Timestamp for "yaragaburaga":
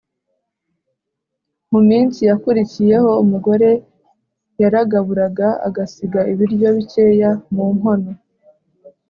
4.61-5.47